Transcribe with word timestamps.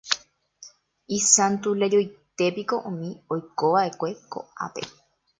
Isantularioitépiko 1.17 2.75
umi 2.89 3.09
oikova'ekue 3.35 4.09
ko'ápe. 4.31 4.81